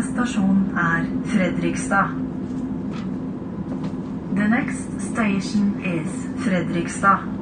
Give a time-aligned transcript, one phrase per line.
[0.00, 2.08] Neste stasjon er Fredrikstad.
[4.34, 6.08] The next station is
[6.44, 7.39] Fredrikstad.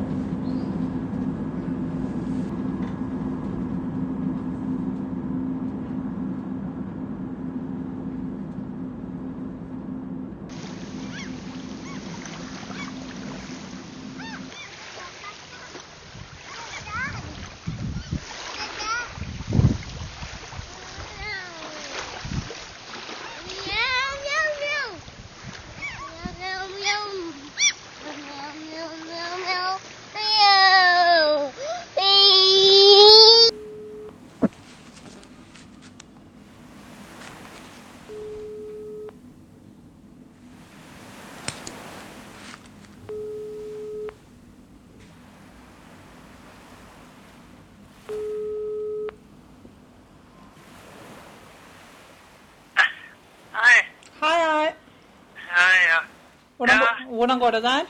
[56.58, 56.86] Hvordan, Ja.
[56.86, 57.84] går- hvordan går det der?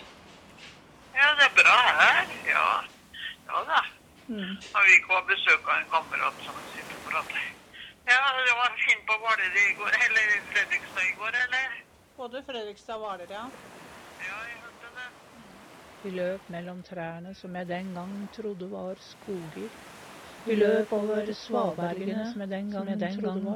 [1.20, 2.18] Ja, det er bra her.
[2.54, 2.66] Ja.
[3.48, 3.80] Ja da.
[4.32, 4.54] Mm.
[4.74, 7.44] Har vi ikke hatt besøk av en kamerat som sitter og prater.
[8.10, 11.66] Ja, det var fint på Hvaler i går, eller Fredrikstad i går, eller?
[12.20, 13.44] Både Fredrikstad og Hvaler, ja.
[14.28, 15.08] Ja, jeg hørte det.
[16.02, 19.70] Vi løp mellom trærne som jeg den gang trodde var skoger.
[20.44, 22.86] Vi løp over svabergene som jeg den gang,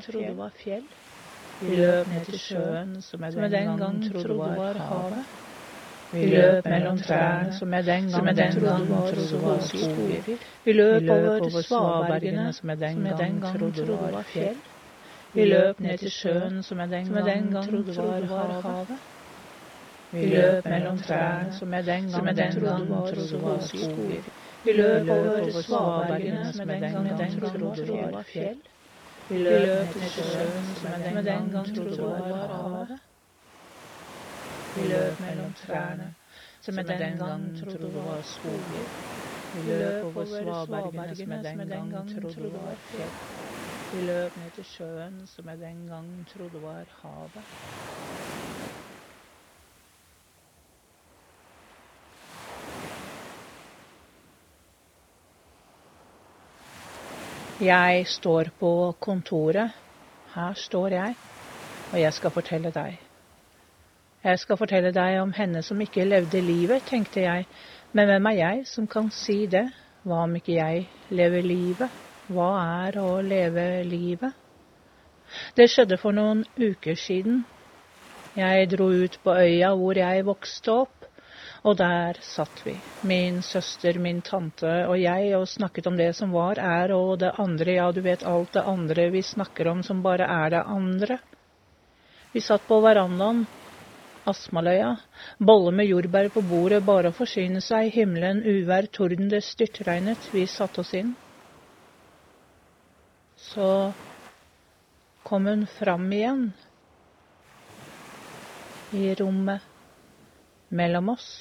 [0.02, 0.88] trodde, var fjell.
[1.62, 5.26] Vi løp ned til sjøen som jeg den, gang trodde var havet.
[6.12, 8.26] Vi løp mellom trærne som jeg den gang,
[8.88, 10.38] trodde, var skoger.
[10.64, 14.58] Vi løp over svabergene som jeg den gang, trodde var fjell.
[15.32, 18.98] Vi løp ned til sjøen som jeg den gang, trodde var havet.
[20.12, 24.28] Vi løp mellom trærne som jeg den gang, trodde var skoger.
[24.64, 28.62] Vi løp over svabergene som jeg den gang, trodde var fjell.
[29.28, 33.00] Vi løp til sjøen som jeg den gang trodde var havet.
[34.74, 36.14] Vi løp mellom trærne
[36.60, 38.88] som jeg den gang trodde var skoger.
[39.52, 43.14] Vi løp over svabergene som jeg den gang trodde var fjell.
[43.90, 47.44] Vi løp ned til sjøen som jeg den gang trodde var havet.
[57.62, 59.70] Jeg står på kontoret.
[60.34, 61.14] Her står jeg,
[61.92, 62.96] og jeg skal fortelle deg.
[64.24, 67.46] Jeg skal fortelle deg om henne som ikke levde livet, tenkte jeg.
[67.92, 69.68] Men hvem er jeg som kan si det?
[70.02, 72.02] Hva om ikke jeg lever livet?
[72.26, 72.48] Hva
[72.88, 74.34] er å leve livet?
[75.54, 77.44] Det skjedde for noen uker siden.
[78.34, 81.01] Jeg dro ut på øya hvor jeg vokste opp.
[81.62, 82.72] Og der satt vi,
[83.06, 87.30] min søster, min tante og jeg, og snakket om det som var, er og det
[87.38, 91.18] andre, ja, du vet alt det andre vi snakker om som bare er det andre.
[92.32, 93.44] Vi satt på verandaen,
[94.26, 94.96] Astmaløya,
[95.38, 100.46] bolle med jordbær på bordet, bare å forsyne seg, himmelen, uvær, torden, det styrtregnet, vi
[100.50, 101.14] satte oss inn.
[103.50, 103.92] Så
[105.26, 106.44] kom hun fram igjen
[108.94, 109.66] i rommet
[110.70, 111.32] mellom oss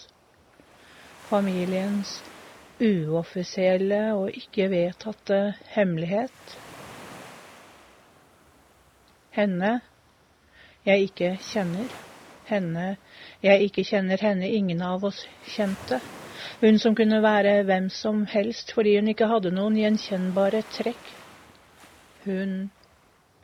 [1.31, 2.11] familiens
[2.81, 5.39] uoffisielle og ikke vedtatte
[5.75, 6.57] hemmelighet.
[9.31, 9.79] Henne
[10.85, 11.93] jeg ikke kjenner.
[12.49, 12.87] Henne
[13.43, 15.21] jeg ikke kjenner, henne ingen av oss
[15.55, 16.01] kjente.
[16.61, 21.13] Hun som kunne være hvem som helst fordi hun ikke hadde noen gjenkjennbare trekk.
[22.25, 22.71] Hun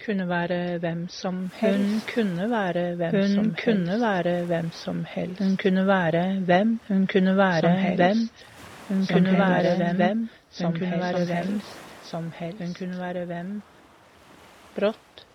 [0.06, 1.94] kunne være hvem som helst.
[1.94, 3.64] Hun kunne være hvem hun som helst.
[3.64, 5.42] kunne være hvem som helst.
[5.42, 6.80] Hun kunne være hvem.
[6.88, 8.30] Hun kunne være hvem.
[8.88, 10.30] Hun kunne være hvem.
[10.60, 11.62] Være hvem
[12.02, 12.60] som helst.
[12.60, 13.62] Hun kunne være hvem.
[14.76, 15.26] Brått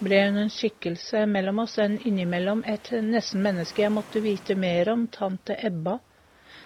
[0.00, 4.92] ble hun en skikkelse mellom oss, en innimellom et nesten menneske jeg måtte vite mer
[4.92, 5.98] om, tante Ebba.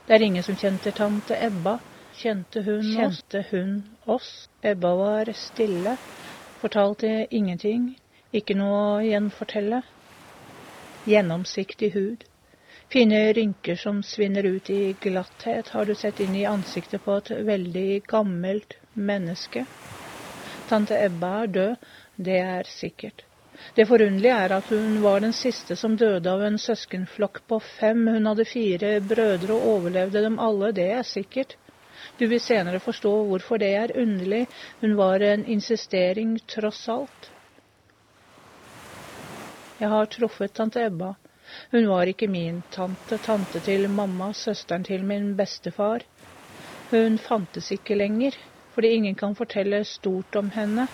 [0.06, 1.78] Det er ingen som kjente tante Ebba.
[2.12, 2.82] Kjente hun?
[2.84, 3.76] Kjente hun
[4.06, 4.48] oss?
[4.62, 5.96] Ebba var stille
[6.62, 7.88] fortalte ingenting,
[8.32, 9.82] ikke noe å gjenfortelle.
[11.08, 12.22] Gjennomsiktig hud,
[12.92, 17.32] fine rynker som svinner ut i glatthet, har du sett inn i ansiktet på et
[17.48, 19.66] veldig gammelt menneske.
[20.70, 23.26] Tante Ebba er død, det er sikkert.
[23.76, 28.06] Det forunderlige er at hun var den siste som døde av en søskenflokk på fem.
[28.08, 31.58] Hun hadde fire brødre og overlevde dem alle, det er sikkert.
[32.18, 34.46] Du vil senere forstå hvorfor det er underlig.
[34.80, 37.30] Hun var en insistering tross alt.
[39.80, 41.14] Jeg har truffet tante Ebba.
[41.72, 46.04] Hun var ikke min tante, tante til mamma, søsteren til min bestefar.
[46.92, 48.36] Hun fantes ikke lenger,
[48.74, 50.86] fordi ingen kan fortelle stort om henne.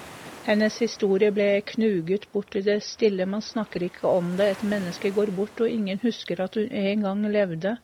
[0.47, 5.11] Hennes historie ble knuget bort i det stille, man snakker ikke om det, et menneske
[5.13, 7.77] går bort, og ingen husker at hun en gang levde.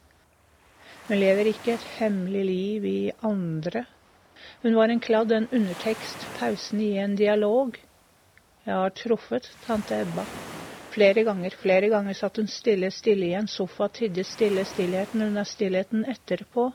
[1.09, 3.85] Hun lever ikke et hemmelig liv i andre.
[4.63, 7.77] Hun var en kladd, en undertekst, pausen i en dialog.
[8.65, 10.25] Jeg har truffet tante Ebba.
[10.95, 15.45] Flere ganger, flere ganger satt hun stille, stille i en sofa, tidde stille stillheten under
[15.45, 16.71] stillheten etterpå.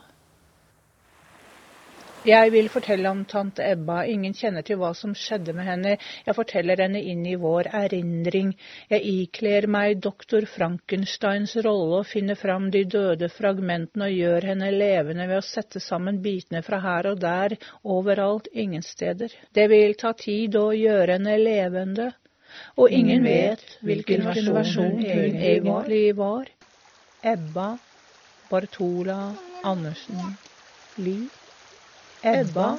[2.20, 5.94] Jeg vil fortelle om tante Ebba, ingen kjenner til hva som skjedde med henne,
[6.26, 8.50] jeg forteller henne inn i vår erindring,
[8.92, 14.68] jeg ikler meg doktor Frankensteins rolle og finner fram de døde fragmentene og gjør henne
[14.74, 17.56] levende ved å sette sammen bitene fra her og der,
[17.88, 19.32] overalt, ingen steder.
[19.56, 22.12] Det vil ta tid å gjøre henne levende,
[22.76, 26.52] og ingen vet hvilken versjon hun egentlig var.
[27.24, 27.70] Ebba
[28.52, 29.22] Bartola
[29.64, 30.34] Andersen
[31.00, 31.39] Lie.
[32.22, 32.76] Ebba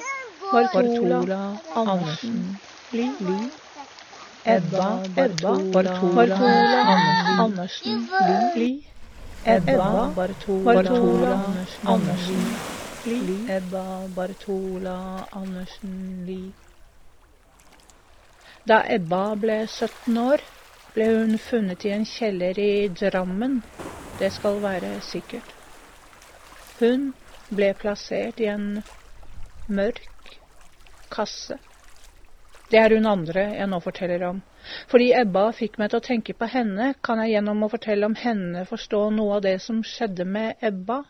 [0.52, 2.58] Bartola Andersen
[2.92, 3.08] Li.
[4.46, 5.94] Ebba Bartola
[7.42, 8.08] Andersen
[8.54, 8.86] Li.
[9.44, 11.34] Ebba Bartola
[11.84, 12.56] Andersen
[13.04, 13.46] Li.
[13.48, 16.52] Ebba Bartola Andersen Li.
[18.64, 20.38] Da Ebba ble 17 år,
[20.94, 23.62] ble hun funnet i en kjeller i Drammen.
[24.20, 25.54] Det skal være sikkert.
[26.78, 27.12] Hun
[27.50, 28.84] ble plassert i en
[29.68, 30.38] mørk
[31.12, 31.58] kasse.
[32.72, 34.38] Det er hun andre jeg nå forteller om.
[34.88, 38.16] Fordi Ebba fikk meg til å tenke på henne, kan jeg gjennom å fortelle om
[38.16, 41.02] henne forstå noe av det som skjedde med Ebba.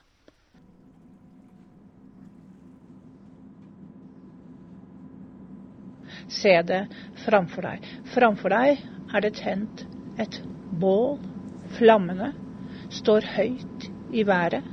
[6.32, 6.87] Se det
[7.22, 7.87] framfor deg.
[8.10, 8.82] Framfor deg
[9.12, 9.87] er det tent
[10.19, 10.40] et
[10.70, 11.20] bål.
[11.76, 12.32] Flammene
[12.93, 14.66] står høyt i været.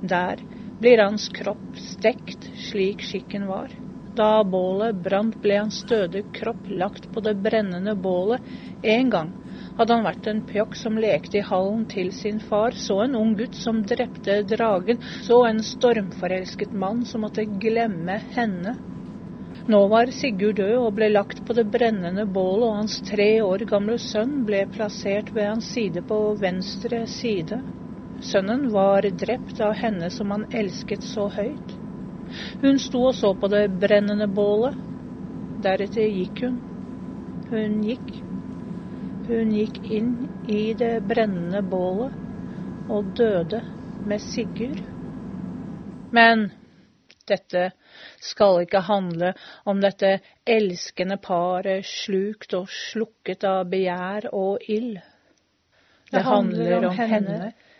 [0.00, 0.40] Der
[0.78, 3.72] blir hans kropp stekt slik skikken var.
[4.16, 8.40] Da bålet brant, ble hans døde kropp lagt på det brennende bålet.
[8.82, 9.34] En gang
[9.76, 13.34] hadde han vært en pjokk som lekte i hallen til sin far, så en ung
[13.36, 18.76] gutt som drepte dragen, så en stormforelsket mann som måtte glemme henne.
[19.66, 23.64] Nå var Sigurd død og ble lagt på det brennende bålet, og hans tre år
[23.68, 27.64] gamle sønn ble plassert ved hans side på venstre side.
[28.20, 31.76] Sønnen var drept av henne som han elsket så høyt.
[32.60, 34.76] Hun sto og så på det brennende bålet.
[35.56, 36.60] Deretter gikk hun.
[37.50, 38.22] Hun gikk.
[39.26, 42.14] Hun gikk inn i det brennende bålet
[42.92, 43.62] og døde
[44.06, 44.78] med Sigurd.
[46.14, 46.50] Men
[47.26, 47.70] dette
[48.22, 49.32] skal ikke handle
[49.66, 55.00] om dette elskende paret slukt og slukket av begjær og ild.
[56.12, 57.52] Det handler om henne,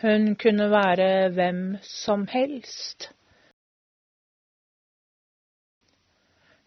[0.00, 3.10] Hun kunne være hvem som helst.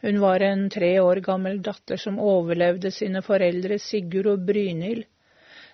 [0.04, 5.08] Hun var en tre år gammel datter som overlevde sine foreldre Sigurd og Brynhild.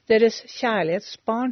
[0.07, 1.51] Deres kjærlighetsbarn,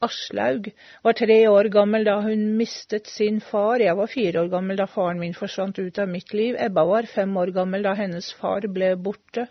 [0.00, 0.70] Aslaug,
[1.02, 3.82] var tre år gammel da hun mistet sin far.
[3.82, 6.54] Jeg var fire år gammel da faren min forsvant ut av mitt liv.
[6.54, 9.48] Ebba var fem år gammel da hennes far ble borte.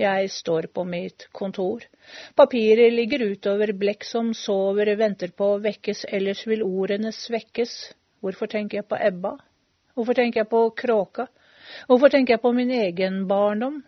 [0.00, 1.84] Jeg står på mitt kontor.
[2.36, 7.74] Papiret ligger utover blekk som sover, venter på å vekkes, ellers vil ordene svekkes.
[8.24, 9.34] Hvorfor tenker jeg på Ebba?
[9.94, 11.28] Hvorfor tenker jeg på kråka?
[11.88, 13.82] Hvorfor tenker jeg på min egen barndom?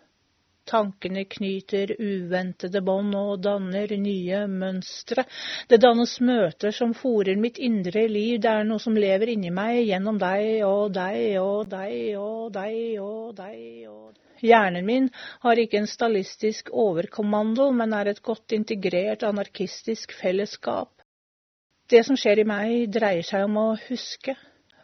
[0.69, 5.25] Tankene knyter uventede bånd og danner nye mønstre.
[5.67, 9.81] Det dannes møter som fòrer mitt indre liv, det er noe som lever inni meg
[9.89, 14.22] gjennom deg og deg og deg og deg og deg og deg.
[14.43, 15.05] Hjernen min
[15.39, 20.89] har ikke en stallistisk overkommando, men er et godt integrert anarkistisk fellesskap.
[21.89, 24.35] Det som skjer i meg, dreier seg om å huske.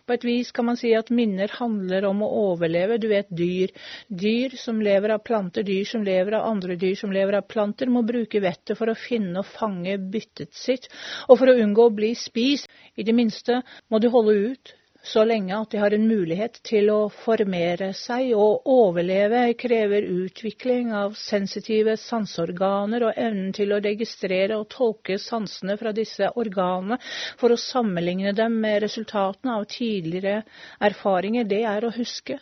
[0.07, 2.97] På et vis kan man si at minner handler om å overleve.
[3.03, 3.75] Du vet dyr.
[4.07, 7.91] Dyr som lever av planter, dyr som lever av andre dyr som lever av planter,
[7.91, 10.87] må bruke vettet for å finne og fange byttet sitt.
[11.27, 13.59] Og for å unngå å bli spist, i det minste,
[13.91, 14.73] må du holde ut
[15.03, 20.89] så lenge at de har en mulighet til å formere seg og overleve, krever utvikling
[20.95, 26.99] av sensitive sanseorganer og evnen til å registrere og tolke sansene fra disse organene
[27.39, 30.43] for å sammenligne dem med resultatene av tidligere
[30.83, 31.47] erfaringer.
[31.47, 32.39] Det er å huske.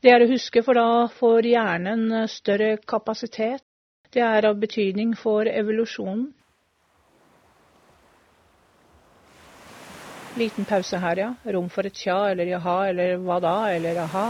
[0.00, 3.62] Det er å huske, for da får hjernen større kapasitet
[4.14, 6.30] Det er av betydning for evolusjonen.
[10.36, 11.34] Liten pause her, ja.
[11.44, 14.26] Rom for et tja eller jaha eller hva da eller aha.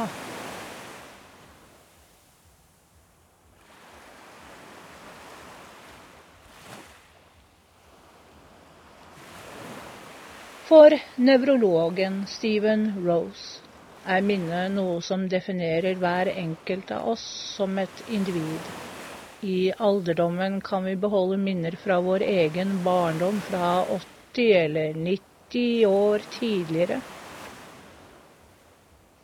[10.67, 13.63] For nevrologen Stephen Rose
[14.07, 17.27] er minnet noe som definerer hver enkelt av oss
[17.59, 18.71] som et individ.
[19.43, 25.36] I alderdommen kan vi beholde minner fra vår egen barndom fra 80 eller 90
[25.87, 27.03] år tidligere.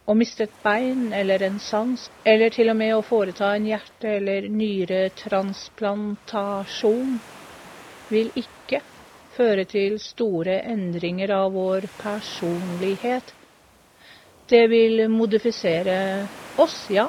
[0.07, 4.17] Å miste et bein eller en sans, eller til og med å foreta en hjerte-
[4.19, 7.21] eller nyretransplantasjon,
[8.11, 8.81] vil ikke
[9.37, 13.35] føre til store endringer av vår personlighet.
[14.51, 17.07] Det vil modifisere oss, ja,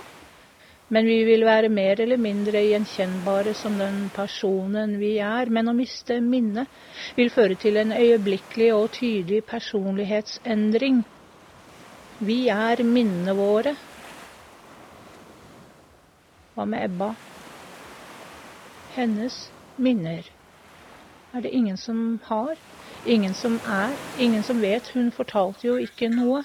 [0.89, 5.49] men vi vil være mer eller mindre gjenkjennbare som den personen vi er.
[5.49, 6.69] Men å miste minnet
[7.17, 11.03] vil føre til en øyeblikkelig og tydelig personlighetsendring.
[12.19, 13.75] Vi er minnene våre.
[16.53, 17.09] Hva med Ebba?
[18.93, 19.39] Hennes
[19.81, 20.29] minner
[21.33, 22.55] er det ingen som har.
[23.05, 23.97] Ingen som er.
[24.17, 24.91] Ingen som vet.
[24.93, 26.43] Hun fortalte jo ikke noe.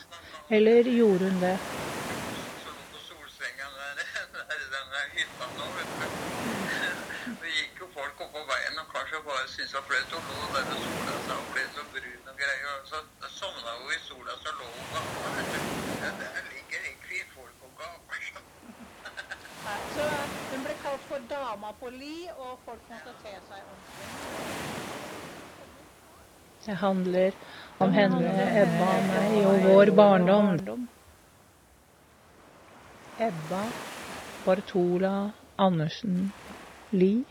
[0.50, 1.56] Eller gjorde hun det?
[2.64, 4.00] Så lå på solsenga der,
[4.48, 6.06] der i denne hytta nå, vet du.
[7.42, 8.48] Det gikk jo folk oppå
[9.08, 12.24] kanskje bare syntes det var flaut å lå der sola så hun ble så brun
[12.30, 12.78] og greier.
[12.90, 12.96] Så
[13.38, 15.30] sovna hun i sola, så lå hun og
[16.08, 18.20] der ligger egentlig folk og gaper.
[19.96, 20.04] Så
[20.50, 24.08] hun ble kalt for dama på li, og folk måtte te seg ordentlig.
[26.66, 27.32] Det handler
[27.80, 30.84] om henne, Ebba, og meg og vår barndom.
[33.28, 33.62] Ebba
[34.44, 35.14] Bartola
[35.56, 36.28] Andersen
[36.92, 37.24] Lie.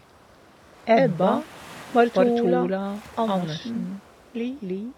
[0.87, 1.35] Ebba
[1.93, 4.01] Bartola Andersen
[4.33, 4.93] Li,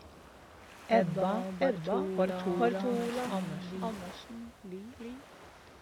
[0.90, 2.86] Ebba Bartola
[3.38, 5.12] Andersen Li.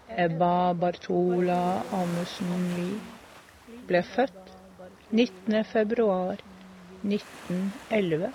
[0.09, 1.61] Ebba Bartola
[1.91, 4.51] Andersen Lie ble født
[5.11, 5.63] 19.
[5.71, 6.43] februar
[7.03, 8.33] 1911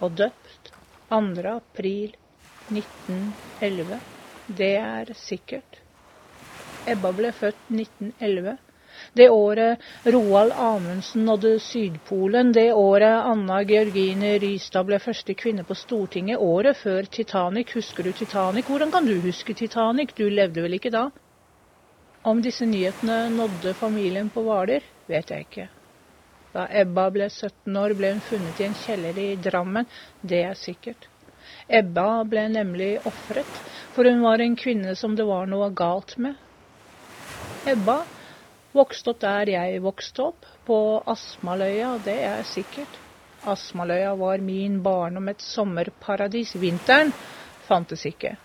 [0.00, 0.72] og døpt
[1.10, 1.20] 2.
[1.54, 2.16] april
[2.70, 4.00] 1911.
[4.58, 5.78] Det er sikkert.
[6.90, 8.58] Ebba ble født 1911.
[9.16, 15.74] Det året Roald Amundsen nådde Sydpolen, det året Anna Georgine Rystad ble første kvinne på
[15.74, 17.74] Stortinget, året før Titanic.
[17.74, 18.66] Husker du Titanic?
[18.66, 20.14] Hvordan kan du huske Titanic?
[20.16, 21.08] Du levde vel ikke da?
[22.22, 25.68] Om disse nyhetene nådde familien på Hvaler, vet jeg ikke.
[26.52, 29.86] Da Ebba ble 17 år, ble hun funnet i en kjeller i Drammen.
[30.20, 31.08] Det er sikkert.
[31.70, 33.60] Ebba ble nemlig ofret,
[33.94, 36.34] for hun var en kvinne som det var noe galt med.
[37.70, 38.02] Ebba
[38.76, 40.76] vokste opp der jeg vokste opp, på
[41.10, 43.00] Asmaløya, det er sikkert.
[43.42, 46.54] Asmaløya var min barndom et sommerparadis.
[46.60, 47.12] Vinteren
[47.66, 48.36] fantes ikke.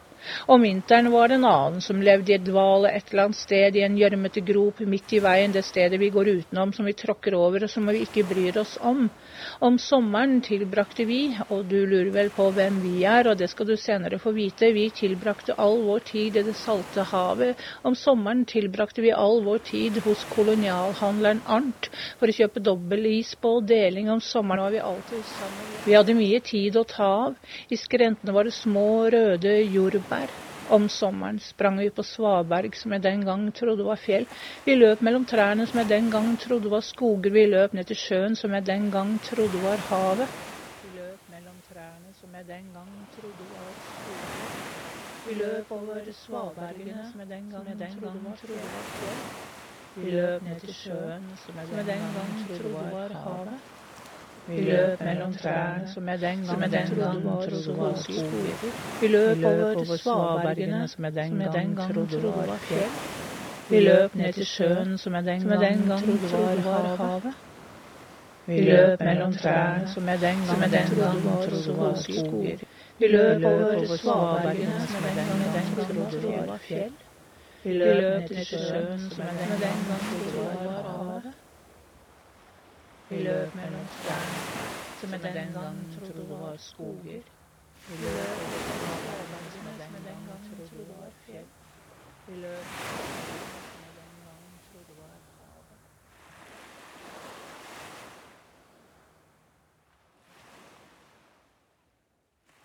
[0.49, 3.75] Om vinteren var det en annen som levde i et dvale et eller annet sted
[3.77, 7.35] i en gjørmete grop midt i veien, det stedet vi går utenom, som vi tråkker
[7.37, 9.09] over og som vi ikke bryr oss om.
[9.59, 13.69] Om sommeren tilbrakte vi, og du lurer vel på hvem vi er, og det skal
[13.69, 17.61] du senere få vite, vi tilbrakte all vår tid i det salte havet.
[17.85, 23.57] Om sommeren tilbrakte vi all vår tid hos kolonialhandleren Arnt for å kjøpe dobbeltis på
[23.67, 24.09] deling.
[24.11, 25.75] Om sommeren var vi alltid sammen.
[25.85, 27.37] Vi hadde mye tid å ta av.
[27.69, 30.33] I skrentene var det små, røde jordbær.
[30.67, 34.25] Om sommeren sprang vi på svaberg som jeg den gang trodde var fjell.
[34.65, 37.29] Vi løp mellom trærne som jeg den gang trodde var skoger.
[37.31, 40.29] Vi løp ned til sjøen som jeg den gang trodde var havet.
[40.81, 44.49] Vi løp mellom trærne som jeg den gang trodde var skoger.
[45.25, 49.23] Vi løp over svabergene som jeg den gang, den gang trodde var fjell.
[49.95, 53.84] Vi løp ned til sjøen som jeg den gang trodde var havet.
[54.47, 58.73] Vi løp mellom trærne som jeg den gang, trodde var skoger.
[58.99, 62.93] Vi løp over svabergene som jeg den gang trodde var fjell.
[63.69, 65.47] Vi løp ned til sjøen som jeg den
[65.87, 67.35] gang trodde var havet.
[68.45, 72.57] Vi løp mellom trærne som jeg den gang trodde var skoger.
[72.99, 76.97] Vi løp over svabergene som jeg den gang trodde var fjell.
[77.63, 81.44] Vi løp ned til sjøen som jeg den gang trodde var havet.
[83.09, 84.55] Vi løp mellom trærne
[84.99, 87.21] som jeg den gang trodde var skoger.
[87.87, 91.49] Vi løp over havene, som jeg den gang trodde var fjell.
[92.27, 92.65] Vi løp.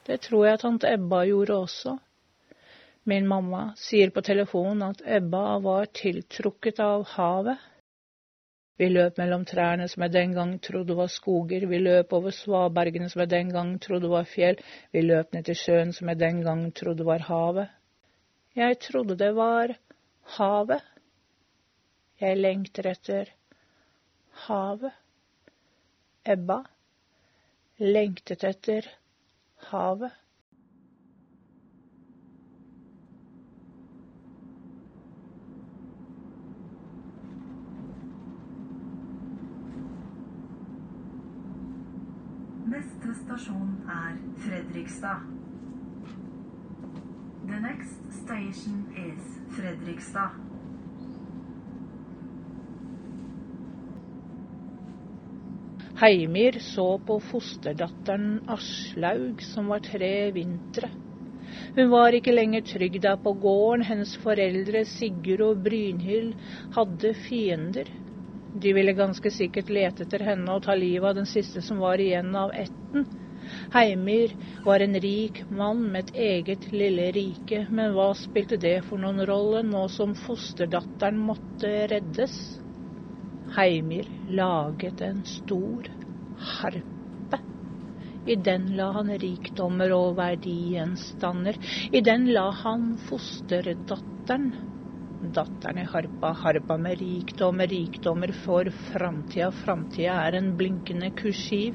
[0.06, 1.98] Det tror jeg tante Ebba gjorde også.
[3.04, 7.69] Min mamma sier på telefonen at Ebba var tiltrukket av havet.
[8.80, 13.10] Vi løp mellom trærne som jeg den gang trodde var skoger, vi løp over svabergene
[13.12, 14.56] som jeg den gang trodde var fjell,
[14.92, 17.68] vi løp ned til sjøen som jeg den gang trodde var havet.
[18.56, 19.74] Jeg trodde det var
[20.38, 20.80] havet.
[22.20, 23.28] Jeg lengter etter
[24.46, 24.96] havet.
[26.24, 26.62] Ebba
[27.80, 28.88] lengtet etter
[29.70, 30.16] havet.
[42.70, 45.20] Neste stasjon er Fredrikstad.
[47.46, 49.22] The next station is
[49.54, 50.34] Fredrikstad.
[56.00, 60.90] Heimir så på fosterdatteren Aslaug, som var tre vintre.
[61.76, 66.34] Hun var ikke lenger trygg der på gården, hennes foreldre Sigurd og Brynhild
[66.74, 67.94] hadde fiender.
[68.50, 72.02] De ville ganske sikkert lete etter henne og ta livet av den siste som var
[72.02, 73.06] igjen av ætten.
[73.74, 74.32] Heimir
[74.64, 79.24] var en rik mann med et eget lille rike, men hva spilte det for noen
[79.30, 82.36] rolle nå som fosterdatteren måtte reddes?
[83.56, 84.06] Heimir
[84.40, 85.88] laget en stor
[86.52, 87.40] harpe.
[88.24, 91.58] I den la han rikdommer og verdigjenstander.
[91.90, 94.52] I den la han fosterdatteren.
[95.20, 99.50] Datteren i harpa, harpa med rikdommer, rikdommer for framtida.
[99.52, 101.74] Framtida er en blinkende kursiv.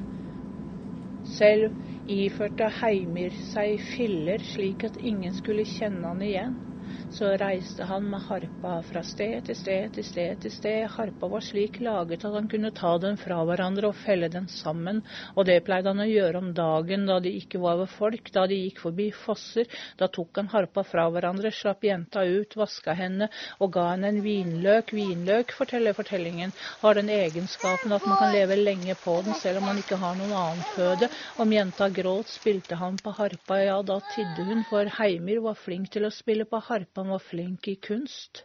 [1.28, 1.72] Selv
[2.16, 6.58] iførte Heimir seg filler slik at ingen skulle kjenne han igjen
[7.08, 10.86] så reiste han med harpa fra sted til sted til sted til sted.
[10.90, 15.02] Harpa var slik laget at han kunne ta den fra hverandre og felle den sammen,
[15.36, 18.46] og det pleide han å gjøre om dagen da de ikke var ved folk, da
[18.50, 19.70] de gikk forbi fosser.
[20.00, 24.20] Da tok han harpa fra hverandre, slapp jenta ut, vaska henne og ga henne en
[24.24, 24.92] vinløk.
[24.96, 26.52] Vinløk, forteller fortellingen,
[26.82, 30.18] har den egenskapen at man kan leve lenge på den selv om man ikke har
[30.18, 31.08] noen annen føde.
[31.38, 35.90] Om jenta gråt, spilte han på harpa, ja, da tidde hun, for Heimir var flink
[35.94, 38.44] til å spille på harpa han var flink i kunst.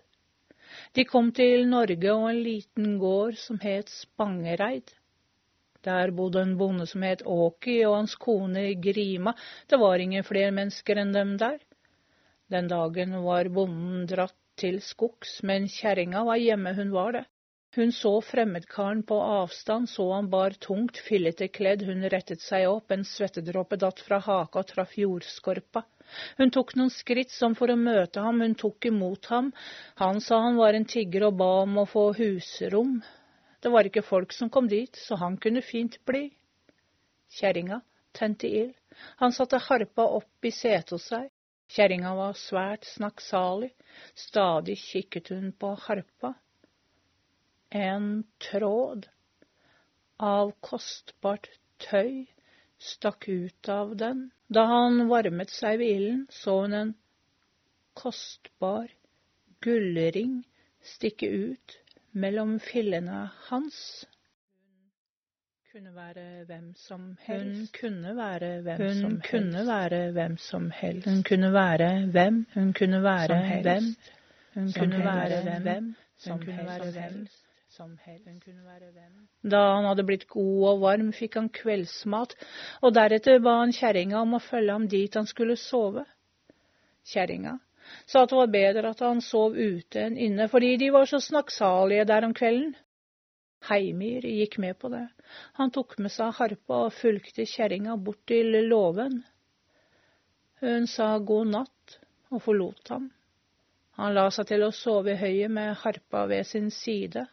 [0.95, 4.93] De kom til Norge og en liten gård som het Spangereid.
[5.83, 9.33] Der bodde en bonde som het Åki og hans kone Grima.
[9.67, 11.57] Det var ingen flere mennesker enn dem der.
[12.51, 17.25] Den dagen var bonden dratt til skogs, men kjerringa var hjemme, hun var det.
[17.75, 22.91] Hun så fremmedkaren på avstand, så han bar tungt, fillete kledd, hun rettet seg opp,
[22.91, 25.85] en svettedråpe datt fra haka og traff jordskorpa.
[26.38, 29.52] Hun tok noen skritt som for å møte ham, hun tok imot ham.
[30.02, 33.00] Han sa han var en tigger og ba om å få husrom.
[33.62, 36.30] Det var ikke folk som kom dit, så han kunne fint bli.
[37.32, 37.82] Kjerringa
[38.17, 38.76] tente ild.
[39.21, 41.30] Han satte harpa opp i setet hos seg.
[41.71, 43.71] Kjerringa var svært snakksalig.
[44.17, 46.34] Stadig kikket hun på harpa.
[47.71, 49.08] En tråd
[50.19, 51.47] av kostbart
[51.80, 52.28] tøy
[52.81, 54.29] stakk ut av den.
[54.51, 56.93] Da han varmet seg ved ilden, så hun en
[57.93, 58.89] kostbar
[59.61, 60.41] gullring
[60.81, 61.77] stikke ut
[62.11, 64.05] mellom fillene hans.
[65.71, 67.59] Hun kunne være hvem som helst.
[67.59, 69.29] Hun kunne være hvem hun som helst.
[69.29, 71.07] Kunne være hvem som helst.
[71.07, 72.45] Hun kunne være hvem.
[72.53, 73.95] Hun kunne være hvem.
[74.53, 77.50] Hun kunne være hvem som helst.
[79.53, 82.36] Da han hadde blitt god og varm, fikk han kveldsmat,
[82.84, 86.03] og deretter ba han kjerringa om å følge ham dit han skulle sove.
[87.07, 87.57] Kjerringa
[88.05, 91.19] sa at det var bedre at han sov ute enn inne, fordi de var så
[91.23, 92.75] snakksalige der om kvelden.
[93.69, 95.05] Heimir gikk med på det.
[95.60, 99.21] Han tok med seg harpa og fulgte kjerringa bort til låven.
[100.62, 101.99] Hun sa god natt
[102.31, 103.12] og forlot ham.
[103.99, 107.27] Han la seg til å sove i høyet med harpa ved sin side.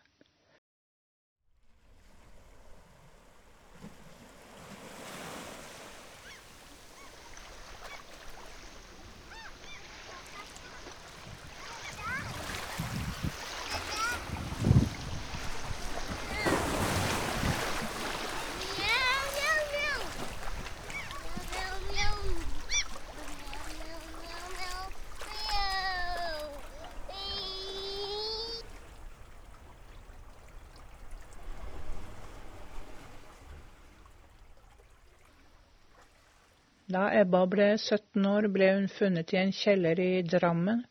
[36.88, 40.86] Da Ebba ble 17 år, ble hun funnet i en kjeller i Drammen.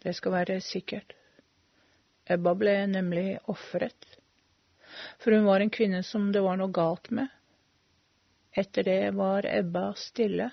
[0.00, 1.12] Det skal være sikkert.
[2.32, 4.06] Ebba ble nemlig ofret.
[5.20, 7.28] For hun var en kvinne som det var noe galt med.
[8.56, 10.48] Etter det var Ebba stille.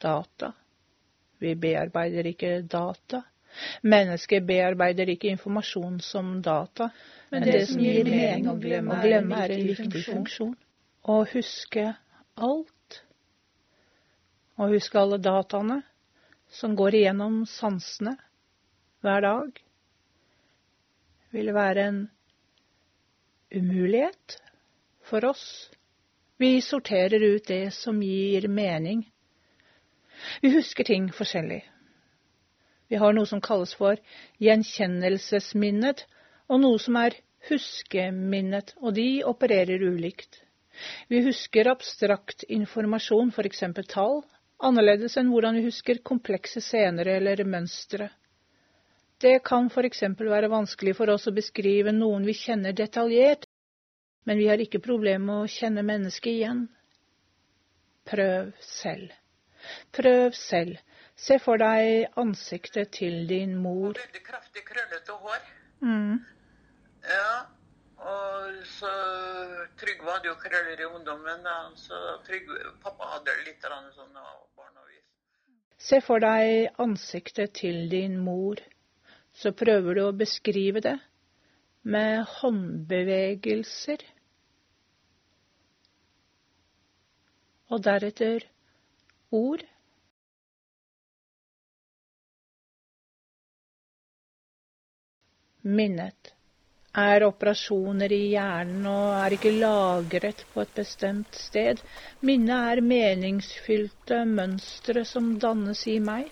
[0.00, 0.52] Data.
[1.40, 3.22] Vi bearbeider ikke data.
[3.82, 6.90] Mennesket bearbeider ikke informasjon som data,
[7.30, 10.54] men det, som gir mening å glemme, å glemme er en viktig funksjon.
[11.02, 11.86] Å huske
[12.36, 13.00] alt.
[14.60, 15.80] Å huske alle dataene
[16.50, 18.16] som går igjennom sansene
[19.00, 19.60] hver dag,
[21.30, 22.00] vil være en
[23.50, 24.36] umulighet
[25.06, 25.70] for oss.
[26.36, 29.04] Vi sorterer ut det som gir mening.
[30.42, 31.62] Vi husker ting forskjellig.
[32.90, 34.00] Vi har noe som kalles for
[34.42, 36.04] gjenkjennelsesminnet,
[36.50, 37.14] og noe som er
[37.48, 40.40] huskeminnet, og de opererer ulikt.
[41.08, 43.62] Vi husker abstrakt informasjon, f.eks.
[43.92, 44.22] tall,
[44.58, 48.10] annerledes enn hvordan vi husker komplekse scener eller mønstre.
[49.20, 53.44] Det kan eksempel være vanskelig for oss å beskrive noen vi kjenner detaljert,
[54.24, 56.68] men vi har ikke problemer med å kjenne mennesket igjen.
[58.08, 59.12] Prøv selv.
[59.96, 60.76] Prøv selv.
[61.16, 63.94] Se for deg ansiktet til din mor.
[63.98, 65.48] Veldig kraftig krøllete hår.
[65.80, 66.20] Mm.
[67.04, 67.32] Ja.
[68.00, 68.90] Og så
[69.80, 71.56] Trygve hadde jo krøller i ungdommen, da.
[71.76, 74.24] Så Trygve, pappa hadde litt sånn da.
[75.80, 78.60] Se for deg ansiktet til din mor.
[79.32, 80.98] Så prøver du å beskrive det
[81.82, 84.04] med håndbevegelser.
[87.70, 88.44] Og deretter
[89.30, 89.62] ord.
[95.62, 96.32] Minnet
[96.96, 101.82] er operasjoner i hjernen og er ikke lagret på et bestemt sted.
[102.26, 106.30] Minnet er meningsfylte mønstre som dannes i meg.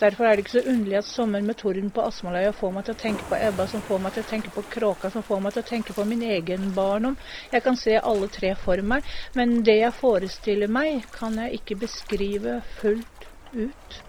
[0.00, 2.94] Derfor er det ikke så underlig at sommeren med torden på Asmaløya får meg til
[2.96, 5.52] å tenke på Ebba, som får meg til å tenke på kråka, som får meg
[5.52, 7.18] til å tenke på min egen barndom.
[7.52, 9.04] Jeg kan se alle tre for meg,
[9.36, 14.00] men det jeg forestiller meg, kan jeg ikke beskrive fullt ut.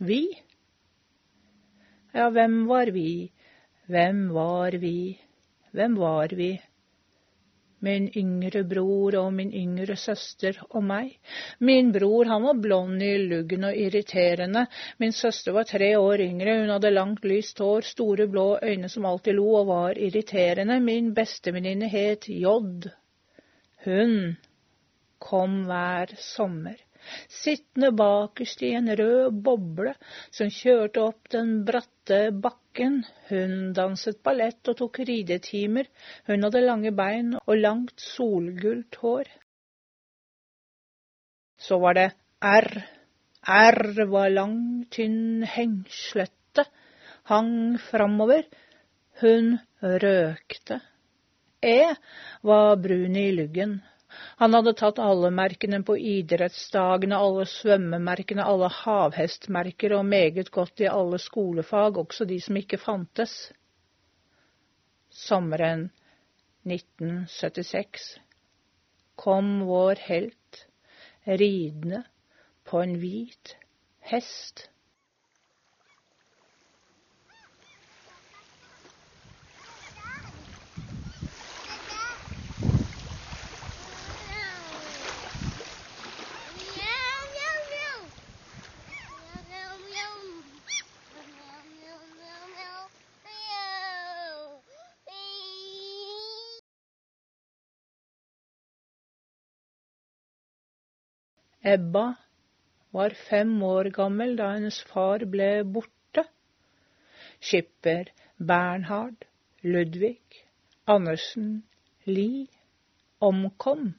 [0.00, 0.22] Vi?
[2.16, 3.28] Ja, hvem var vi?
[3.86, 5.18] Hvem var vi,
[5.70, 6.56] hvem var vi?
[7.78, 11.12] Min yngre bror og min yngre søster og meg.
[11.60, 14.64] Min bror han var blond i luggen og irriterende.
[14.98, 19.06] Min søster var tre år yngre, hun hadde langt, lyst hår, store blå øyne som
[19.06, 20.80] alltid lo og var irriterende.
[20.80, 22.56] Min bestevenninne het J.
[23.84, 24.36] Hun
[25.20, 26.85] kom hver sommer
[27.32, 29.94] sittende bakerst i en rød boble
[30.34, 33.02] som kjørte opp den bratte bakken.
[33.30, 35.88] Hun danset ballett og tok ridetimer.
[36.28, 39.30] Hun hadde lange bein og langt solgult hår.
[41.56, 42.10] Så var det
[42.44, 42.70] R.
[43.46, 44.58] R var lang,
[44.90, 46.66] tynn, hengslete,
[47.30, 48.44] hang framover.
[49.22, 50.80] Hun røkte.
[51.62, 51.94] E
[52.42, 53.78] var brun i luggen.
[54.40, 60.90] Han hadde tatt alle merkene på idrettsdagene, alle svømmemerkene, alle havhestmerker og meget godt i
[60.90, 63.36] alle skolefag, også de som ikke fantes.
[65.10, 65.88] Sommeren
[66.66, 68.16] 1976
[69.16, 70.66] kom vår helt
[71.26, 72.02] ridende
[72.66, 73.56] på en hvit
[74.10, 74.68] hest.
[101.66, 102.14] Ebba
[102.94, 106.22] var fem år gammel da hennes far ble borte.
[107.42, 109.26] Skipper Bernhard,
[109.64, 110.44] Ludvig,
[110.86, 111.64] Andersen,
[112.06, 112.46] Lie
[113.18, 113.96] omkom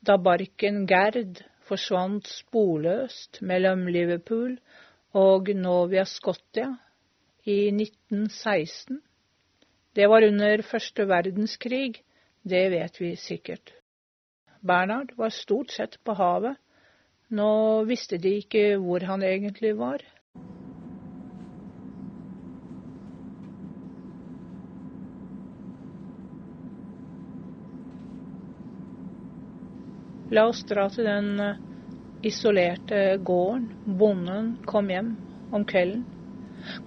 [0.00, 4.56] da barken Gerd forsvant sporløst mellom Liverpool
[5.12, 6.70] og Novia Scotia
[7.44, 9.02] i 1916.
[9.92, 12.00] Det var under første verdenskrig,
[12.48, 13.76] det vet vi sikkert.
[14.64, 16.56] Bernhard var stort sett på havet
[17.32, 17.50] nå
[17.88, 20.04] visste de ikke hvor han egentlig var.
[30.32, 31.58] La oss dra til den eh,
[32.24, 33.68] isolerte gården.
[33.84, 35.16] Bonden kom hjem
[35.52, 36.06] om kvelden.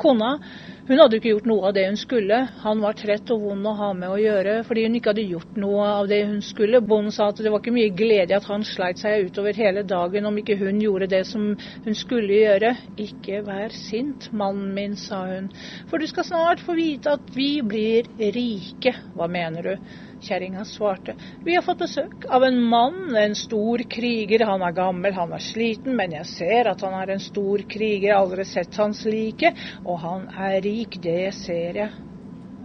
[0.02, 0.38] Kona
[0.86, 2.38] hun hadde ikke gjort noe av det hun skulle.
[2.62, 5.58] Han var trett og vond å ha med å gjøre fordi hun ikke hadde gjort
[5.62, 6.82] noe av det hun skulle.
[6.86, 9.82] Bonden sa at det var ikke mye glede i at han sleit seg utover hele
[9.90, 11.48] dagen om ikke hun gjorde det som
[11.88, 12.76] hun skulle gjøre.
[13.02, 15.50] Ikke vær sint, mannen min, sa hun,
[15.90, 18.94] for du skal snart få vite at vi blir rike.
[19.18, 19.90] Hva mener du?
[20.20, 21.16] Kjerringa svarte.
[21.44, 24.46] Vi har fått besøk av en mann, en stor kriger.
[24.48, 28.08] Han er gammel, han er sliten, men jeg ser at han er en stor kriger.
[28.10, 29.52] Jeg har aldri sett hans like.
[29.84, 31.92] Og han er rik, det ser jeg.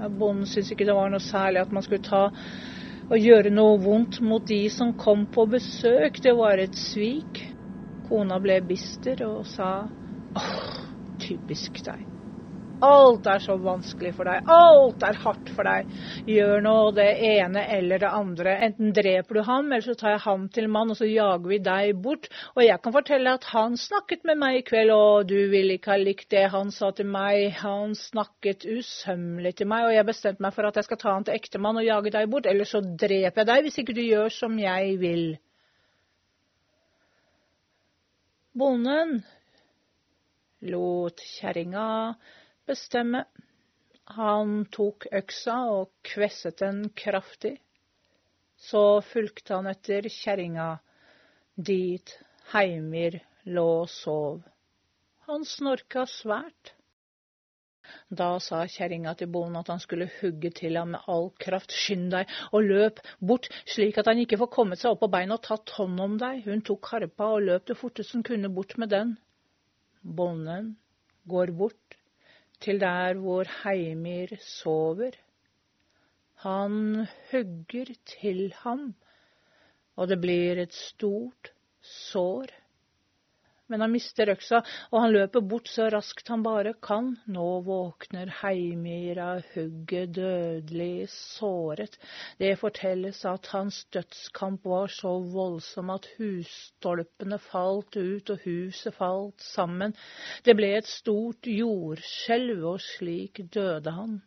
[0.00, 2.28] Bonden syntes ikke det var noe særlig at man skulle ta
[3.10, 6.22] og gjøre noe vondt mot de som kom på besøk.
[6.22, 7.42] Det var et svik.
[8.06, 9.72] Kona ble bister og sa
[10.38, 10.78] åh,
[11.20, 12.09] typisk deg.
[12.80, 14.46] Alt er så vanskelig for deg.
[14.48, 15.88] Alt er hardt for deg.
[16.28, 18.54] Gjør nå det ene eller det andre.
[18.66, 21.58] Enten dreper du ham, eller så tar jeg ham til mann, og så jager vi
[21.64, 22.30] deg bort.
[22.54, 25.92] Og jeg kan fortelle at han snakket med meg i kveld, og du vil ikke
[25.92, 27.50] ha likt det han sa til meg.
[27.60, 31.28] Han snakket usømmelig til meg, og jeg bestemte meg for at jeg skal ta han
[31.28, 34.32] til ektemann og jage deg bort, eller så dreper jeg deg hvis ikke du gjør
[34.40, 35.26] som jeg vil.
[38.56, 39.20] Bonden
[40.66, 42.16] lot kjerringa
[42.70, 43.24] bestemme.
[44.16, 47.58] Han tok øksa og kvesset den kraftig.
[48.60, 50.72] Så fulgte han etter kjerringa
[51.70, 52.16] dit
[52.52, 54.42] Heimir lå og sov.
[55.30, 56.74] Han snorka svært.
[58.10, 61.72] Da sa kjerringa til bonden at han skulle hugge til ham med all kraft.
[61.74, 65.38] Skynd deg og løp bort, slik at han ikke får kommet seg opp på beina
[65.38, 66.42] og tatt hånd om deg.
[66.46, 69.16] Hun tok harpa og løp det fortest hun kunne bort med den.
[70.02, 70.74] Bonden
[71.30, 71.99] går bort
[72.60, 75.16] til der hvor Heimir sover.
[76.34, 78.94] Han hugger til ham,
[79.96, 82.59] og det blir et stort sår.
[83.70, 84.58] Men han mister øksa,
[84.90, 87.12] og han løper bort så raskt han bare kan.
[87.30, 91.94] Nå våkner Heimir av hugget dødelig såret.
[92.40, 99.46] Det fortelles at hans dødskamp var så voldsom at husstolpene falt ut og huset falt
[99.52, 99.94] sammen.
[100.42, 104.18] Det ble et stort jordskjelv, og slik døde han.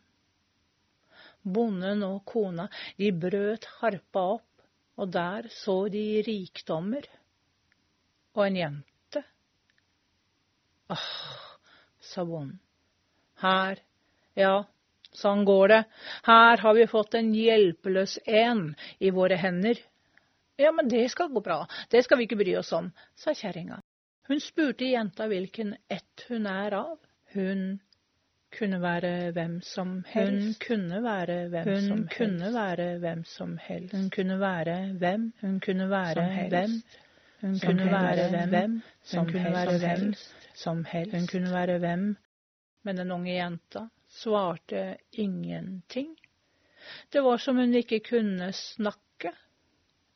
[1.44, 4.48] Bonden og kona, de brøt harpa opp,
[4.96, 7.04] og der så de rikdommer
[8.34, 8.93] og en jente.
[10.94, 11.56] Ah,
[12.00, 12.58] sa bonden.
[13.42, 13.80] Her,
[14.38, 14.54] ja,
[15.14, 15.80] sånn går det.
[16.26, 19.80] Her har vi fått en hjelpeløs en i våre hender.
[20.56, 23.80] Ja, men det skal gå bra, det skal vi ikke bry oss om, sa kjerringa.
[24.28, 26.94] Hun spurte jenta hvilken ett hun er av.
[27.34, 27.64] Hun
[28.54, 30.46] kunne være hvem som helst.
[30.46, 32.16] Hun kunne være hvem hun som helst.
[32.16, 33.92] kunne være hvem som helst.
[33.92, 35.32] Hun kunne være hvem?
[35.40, 36.78] Hun kunne være hvem?
[37.40, 38.80] Hun kunne være hvem?
[39.12, 40.14] Hun kunne være hvem
[40.54, 41.14] som helst.
[41.14, 42.08] Hun kunne være hvem,
[42.84, 46.16] men den unge jenta svarte ingenting.
[47.10, 49.32] Det var som hun ikke kunne snakke.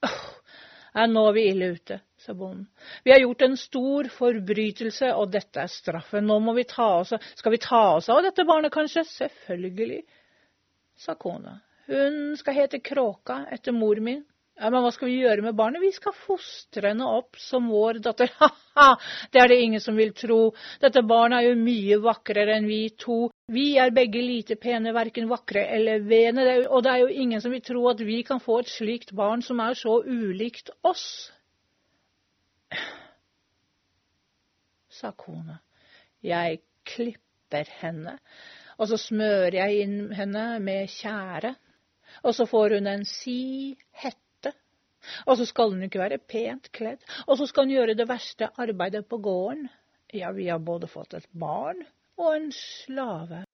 [0.05, 2.67] Åh, nå er vi ille ute, sa bonden.
[3.05, 6.27] Vi har gjort en stor forbrytelse, og dette er straffen.
[6.29, 9.05] Nå må vi ta oss av Skal vi ta oss av dette barnet, kanskje?
[9.09, 10.03] Selvfølgelig,
[10.97, 11.59] sa kona.
[11.89, 14.25] Hun skal hete Kråka etter mor min.
[14.59, 15.79] Ja, Men hva skal vi gjøre med barnet?
[15.85, 18.33] Vi skal fostre henne opp som vår datter.
[18.39, 18.97] Ha-ha,
[19.31, 20.51] det er det ingen som vil tro.
[20.83, 23.29] Dette barnet er jo mye vakrere enn vi to.
[23.55, 27.55] Vi er begge lite pene, verken vakre eller vene, og det er jo ingen som
[27.55, 31.07] vil tro at vi kan få et slikt barn som er så ulikt oss.
[34.99, 35.61] Sa kona.
[36.27, 38.19] Jeg klipper henne,
[38.75, 41.55] og så smører jeg inn henne med tjære.
[42.27, 44.28] Og så får hun en si hette
[45.27, 48.51] og så skal hun ikke være pent kledd, og så skal hun gjøre det verste
[48.59, 49.69] arbeidet på gården.
[50.15, 51.85] Ja, vi har både fått et barn
[52.17, 53.45] og en slave.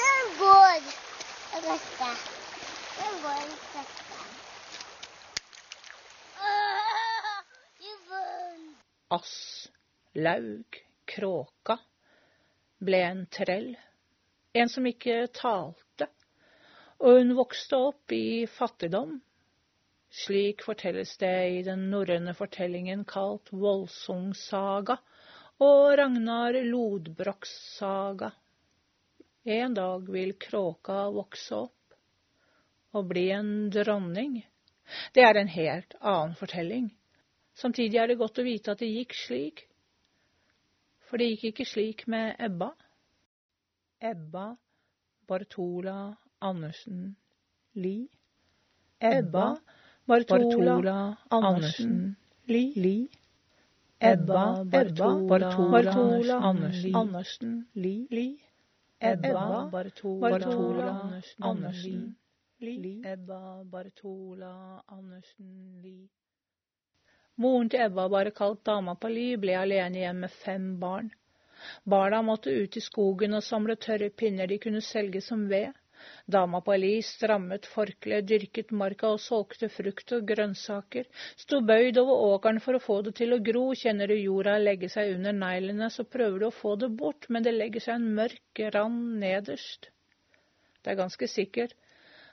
[0.00, 0.90] Den går
[1.68, 2.10] rette.
[2.98, 3.44] Den går
[3.76, 4.18] rette.
[9.10, 9.70] Ass,
[10.14, 10.76] laug,
[11.10, 11.80] kråka
[12.78, 13.72] ble en trell
[14.52, 16.08] en som ikke talte,
[17.00, 19.18] og hun vokste opp i fattigdom.
[20.10, 24.96] Slik fortelles det i den norrøne fortellingen kalt Voldsungsaga
[25.62, 28.32] og Ragnar Lodbroks saga.
[29.46, 31.94] En dag vil kråka vokse opp
[32.98, 34.40] og bli en dronning.
[35.14, 36.90] Det er en helt annen fortelling.
[37.54, 39.62] Samtidig er det godt å vite at det gikk slik,
[41.06, 42.72] for det gikk ikke slik med Ebba.
[44.00, 44.56] Ebba
[45.28, 47.16] Bartola Andersen
[47.74, 48.08] Li.
[49.00, 49.58] Ebba
[50.08, 52.72] Bartola Andersen Li.
[52.76, 53.10] Li.
[54.00, 55.52] Ebba Bartola,
[56.40, 58.06] Andersen, Li.
[58.10, 58.40] Li.
[58.98, 62.16] Ebba Bartola, Bartola Andersen
[62.60, 63.02] Li.
[63.04, 66.08] Ebba Bartola Andersen Li.
[67.36, 71.12] Moren til Ebba, bare kalt Dama på Li, ble alene hjemme med fem barn.
[71.84, 75.72] Barna måtte ut i skogen og samle tørre pinner de kunne selge som ved.
[76.34, 81.04] Dama på Li strammet forkleet, dyrket marka og solgte frukt og grønnsaker,
[81.42, 84.88] sto bøyd over åkeren for å få det til å gro, kjenner du jorda legge
[84.88, 88.08] seg under neglene, så prøver du å få det bort, men det legger seg en
[88.16, 89.90] mørk rand nederst.
[90.80, 91.76] Det er ganske sikkert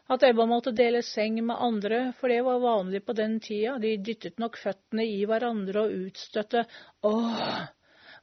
[0.07, 3.97] at Ebba måtte dele seng med andre, for det var vanlig på den tida, de
[3.99, 6.63] dyttet nok føttene i hverandre og utstøtte
[7.03, 7.67] åh,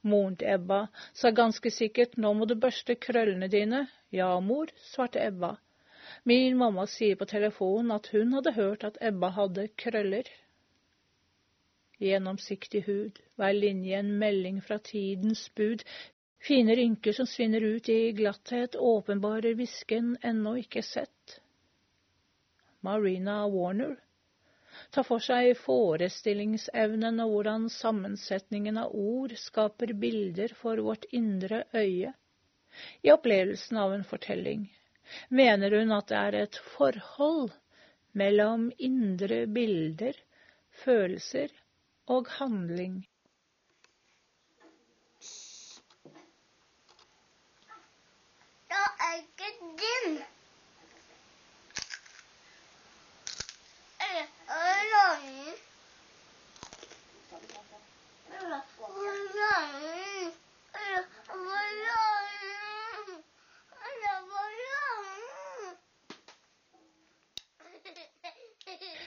[0.05, 0.81] Moren til Ebba
[1.17, 3.87] sa ganske sikkert nå må du børste krøllene dine.
[4.13, 5.55] Ja, mor, svarte Ebba.
[6.29, 10.29] Min mamma sier på telefonen at hun hadde hørt at Ebba hadde krøller.
[12.05, 15.85] Gjennomsiktig hud, hver linje en melding fra tidens bud,
[16.45, 21.39] fine rynker som svinner ut i glatthet, åpenbarer hvisken ennå ikke sett.
[22.85, 23.97] Marina Warner
[24.95, 32.13] tar for seg forestillingsevnen og hvordan sammensetningen av ord skaper bilder for vårt indre øye.
[33.03, 34.69] I opplevelsen av en fortelling
[35.29, 37.53] mener hun at det er et forhold
[38.15, 40.15] mellom indre bilder,
[40.85, 41.51] følelser
[42.11, 43.03] og handling.
[48.71, 49.53] Da er ikke
[49.83, 50.23] din.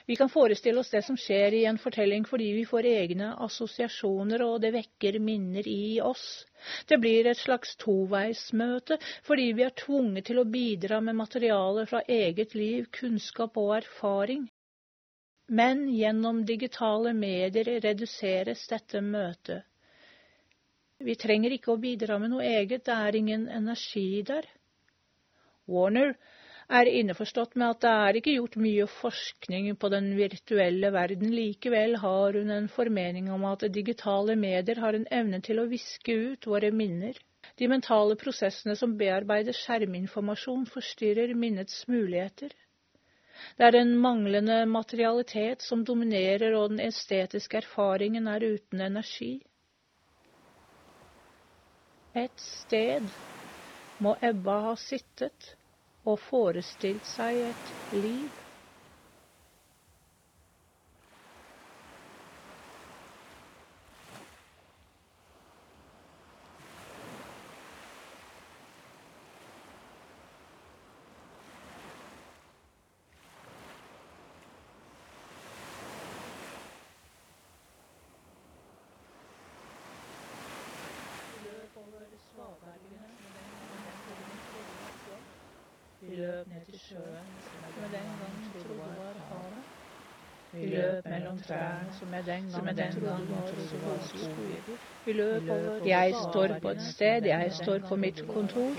[0.08, 4.40] Vi kan forestille oss det som skjer i en fortelling fordi vi får egne assosiasjoner,
[4.40, 6.46] og det vekker minner i oss.
[6.88, 8.96] Det blir et slags toveismøte
[9.28, 14.48] fordi vi er tvunget til å bidra med materiale fra eget liv, kunnskap og erfaring.
[15.50, 19.62] Men gjennom digitale medier reduseres dette møtet.
[21.00, 24.44] Vi trenger ikke å bidra med noe eget, det er ingen energi der.
[25.64, 26.12] Warner
[26.68, 31.32] er innforstått med at det er ikke gjort mye forskning på den virtuelle verden.
[31.32, 36.12] Likevel har hun en formening om at digitale medier har en evne til å viske
[36.12, 37.16] ut våre minner.
[37.56, 42.52] De mentale prosessene som bearbeider skjerminformasjon, forstyrrer minnets muligheter.
[43.58, 49.32] Det er den manglende materialitet som dominerer, og den estetiske erfaringen er uten energi.
[52.14, 53.12] Et sted
[54.02, 55.54] må Ebba ha sittet
[56.08, 58.34] og forestilt seg et liv.
[86.00, 89.64] Vi løp ned til sjøen, som jeg den gang trodde var havet.
[90.52, 90.66] Vi
[91.38, 94.78] løp trærne, som jeg den gang trodde var skoger.
[95.04, 98.76] Vi løp over Jeg står på et sted, jeg står på mitt kontor.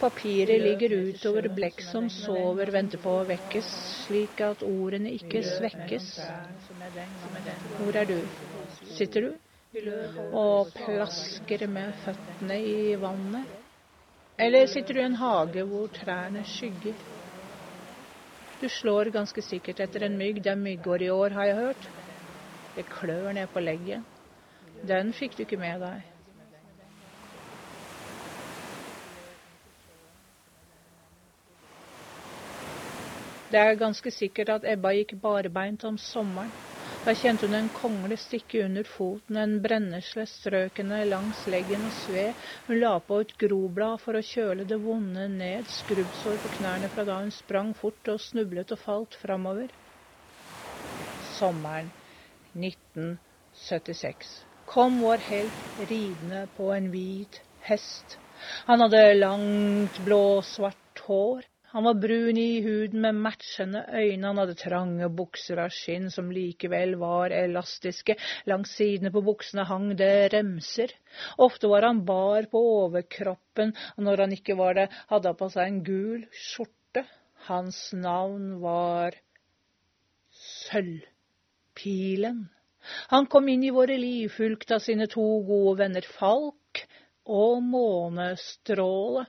[0.00, 3.70] Papiret ligger utover blekk som sover, venter på å vekkes,
[4.06, 6.08] slik at ordene ikke svekkes.
[7.78, 8.18] Hvor er du?
[8.96, 9.32] Sitter du?
[10.32, 13.50] Og plasker med føttene i vannet?
[14.38, 17.15] Eller sitter du i en hage hvor trærne skygger?
[18.60, 20.42] Du slår ganske sikkert etter en mygg.
[20.44, 21.88] Det er myggår i år, har jeg hørt.
[22.76, 24.04] Det klør ned på legget.
[24.88, 26.12] Den fikk du ikke med deg.
[33.52, 36.50] Det er ganske sikkert at Ebba gikk barbeint om sommeren.
[37.06, 42.34] Da kjente hun en kongle stikke under foten, en brennesle strøkende langs leggen og sved.
[42.66, 47.04] Hun la på et groblad for å kjøle det vonde ned, skrubbsår på knærne fra
[47.06, 49.70] da hun sprang fort og snublet og falt framover.
[51.36, 51.92] Sommeren
[52.58, 54.34] 1976
[54.66, 57.38] kom vår helt ridende på en hvit
[57.68, 58.18] hest.
[58.66, 61.46] Han hadde langt, blå-svart hår.
[61.76, 66.30] Han var brun i huden med matchende øyne, han hadde trange bukser av skinn som
[66.32, 68.16] likevel var elastiske,
[68.48, 70.94] langs sidene på buksene hang det remser.
[71.36, 75.50] Ofte var han bar på overkroppen, og når han ikke var det, hadde han på
[75.52, 77.04] seg en gul skjorte.
[77.50, 79.12] Hans navn var
[80.32, 82.46] Sølvpilen.
[83.12, 86.56] Han kom inn i våre liv fulgt av sine to gode venner Falk
[87.26, 89.24] og Månestråle.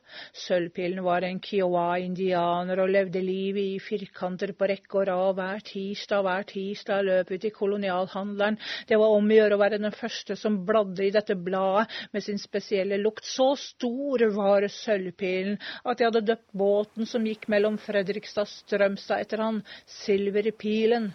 [0.46, 6.24] Sølvpillen var en Kiowa-indianer og levde livet i firkanter på rekke og rad hver tirsdag.
[6.28, 8.60] Hver tirsdag løp ut i kolonialhandleren.
[8.88, 12.26] Det var om å gjøre å være den første som bladde i dette bladet med
[12.26, 13.26] sin spesielle lukt.
[13.26, 19.26] Så stor var sølvpillen at jeg hadde døpt båten som gikk mellom Fredrikstad og Strømstad
[19.26, 19.64] etter han,
[20.04, 21.12] Silverpilen.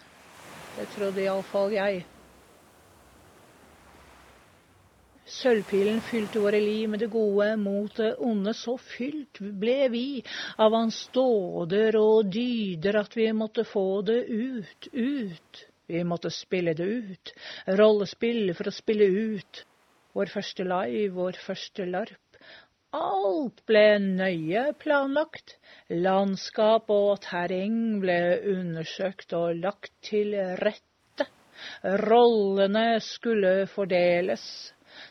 [0.73, 2.03] Det trodde iallfall jeg.
[5.33, 8.53] Sølvpilen fylte våre liv med det gode mot det onde.
[8.53, 10.05] Så fylt ble vi
[10.61, 15.63] av hans dåder og dyder at vi måtte få det ut, ut.
[15.89, 17.33] Vi måtte spille det ut.
[17.79, 19.63] Rollespill for å spille ut.
[20.13, 22.19] Vår første live, vår første larp.
[22.93, 25.55] Alt ble nøye planlagt.
[25.89, 28.19] Landskap og terreng ble
[28.53, 31.25] undersøkt og lagt til rette.
[32.05, 34.45] Rollene skulle fordeles.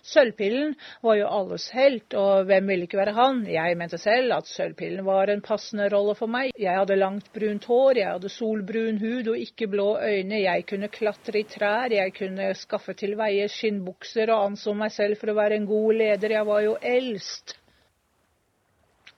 [0.02, 0.72] Sølvpillen
[1.06, 3.44] var jo alles helt, og hvem ville ikke være han?
[3.46, 6.50] Jeg mente selv at Sølvpillen var en passende rolle for meg.
[6.58, 10.90] Jeg hadde langt brunt hår, jeg hadde solbrun hud og ikke blå øyne, jeg kunne
[10.90, 15.38] klatre i trær, jeg kunne skaffe til veie skinnbukser og anså meg selv for å
[15.38, 17.56] være en god leder, jeg var jo eldst.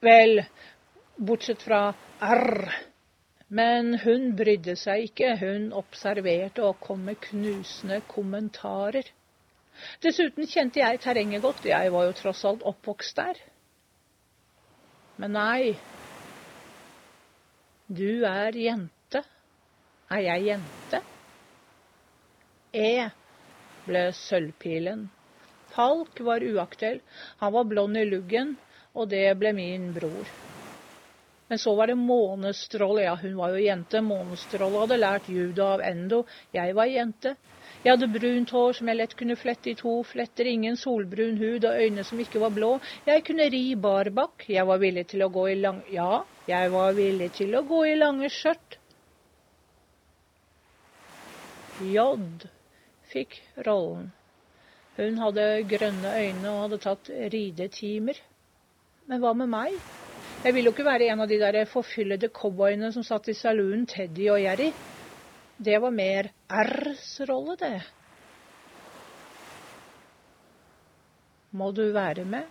[0.05, 0.43] Vel,
[1.17, 1.81] bortsett fra
[2.21, 2.69] arr.
[3.49, 9.09] Men hun brydde seg ikke, hun observerte og kom med knusende kommentarer.
[10.03, 13.41] Dessuten kjente jeg terrenget godt, jeg var jo tross alt oppvokst der.
[15.21, 15.75] Men nei,
[17.87, 19.21] du er jente.
[20.11, 21.01] Er jeg jente?
[22.75, 22.89] E
[23.85, 25.05] ble sølvpilen.
[25.75, 27.01] Falk var uaktuell,
[27.41, 28.55] han var blond i luggen,
[28.95, 30.29] og det ble min bror.
[31.47, 34.01] Men så var det Månestråle, ja, hun var jo jente.
[34.01, 36.23] Månestråle hadde lært judo av Endo.
[36.55, 37.35] Jeg var jente.
[37.85, 41.67] Jeg hadde brunt hår som jeg lett kunne flette i to fletter, ingen solbrun hud
[41.69, 42.71] og øyne som ikke var blå.
[43.05, 45.83] Jeg kunne ri barbakk, jeg var villig til å gå i lang...
[45.93, 48.79] Ja, jeg var villig til å gå i lange skjørt.
[51.77, 52.07] J
[53.13, 54.09] fikk rollen.
[54.97, 58.17] Hun hadde grønne øyne og hadde tatt ridetimer.
[59.05, 59.77] Men hva med meg?
[60.41, 63.85] Jeg ville jo ikke være en av de der forfyllede cowboyene som satt i saloonen
[63.85, 64.71] Teddy og Jerry.
[65.57, 67.83] Det var mer R-s rolle, det.
[71.55, 72.43] Må du være med?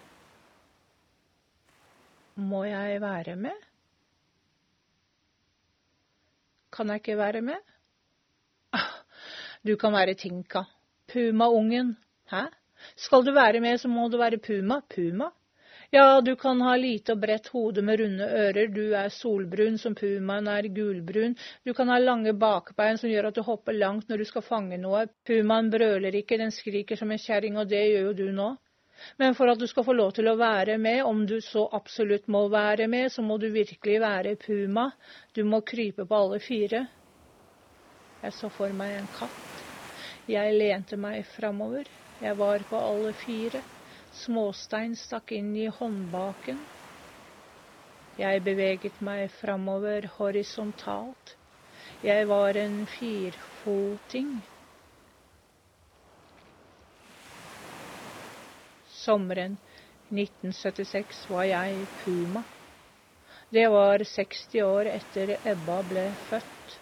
[2.40, 3.60] Må jeg være med?
[6.72, 7.60] Kan jeg ikke være med?
[8.72, 8.88] Ah,
[9.66, 10.64] du kan være Tinka.
[11.12, 11.96] Puma-ungen.
[12.30, 12.46] Hæ?
[12.96, 14.80] Skal du være med, så må du være Puma.
[14.94, 15.28] Puma?
[15.90, 19.94] Ja, du kan ha lite og bredt hode med runde ører, du er solbrun som
[19.94, 24.22] pumaen er gulbrun, du kan ha lange bakbein som gjør at du hopper langt når
[24.22, 28.08] du skal fange noe, pumaen brøler ikke, den skriker som en kjerring, og det gjør
[28.08, 28.54] jo du nå.
[29.18, 32.28] Men for at du skal få lov til å være med, om du så absolutt
[32.30, 34.88] må være med, så må du virkelig være puma,
[35.34, 36.86] du må krype på alle fire.
[38.24, 39.64] Jeg så for meg en katt.
[40.30, 41.90] Jeg lente meg framover,
[42.22, 43.60] jeg var på alle fire.
[44.14, 46.60] Småstein stakk inn i håndbaken.
[48.14, 51.32] Jeg beveget meg framover horisontalt.
[52.04, 54.36] Jeg var en firfoting.
[59.02, 59.58] Sommeren
[60.14, 62.46] 1976 var jeg puma.
[63.50, 66.78] Det var 60 år etter Ebba ble født.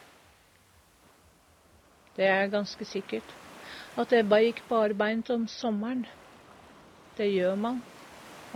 [2.12, 3.38] Det er ganske sikkert
[3.96, 6.04] at Ebba gikk barbeint om sommeren.
[7.16, 7.82] Det gjør man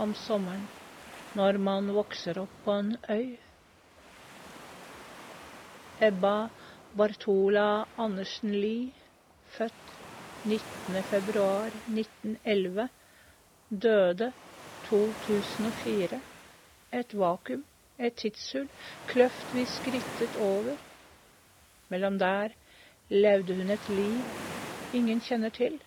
[0.01, 0.63] om sommeren
[1.37, 3.35] når man vokser opp på en øy.
[6.07, 6.49] Ebba
[6.97, 8.93] Bartola Andersen Lie,
[9.57, 9.99] født
[10.45, 12.87] 19.2.1911,
[13.69, 14.33] døde
[14.89, 16.21] 2004.
[16.97, 17.65] Et vakuum,
[17.99, 18.69] et tidshull,
[19.05, 20.77] kløft vi skrittet over.
[21.89, 22.49] Mellom der
[23.09, 24.25] levde hun et liv
[24.93, 25.83] ingen kjenner til.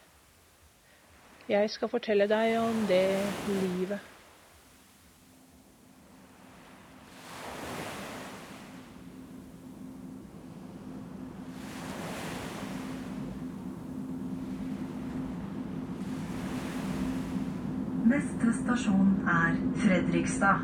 [1.51, 3.07] Jeg skal fortelle deg om det
[3.49, 3.99] livet.
[18.07, 20.63] Neste stasjon er Fredrikstad.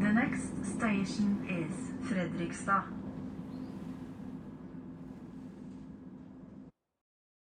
[0.00, 3.03] The next station is Fredrikstad.